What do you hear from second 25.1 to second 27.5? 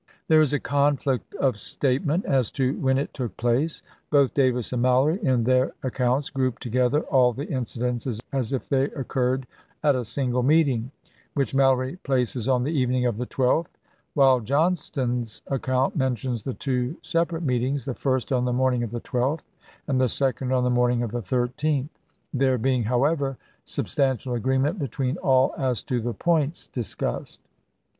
all as to the points dis cussed.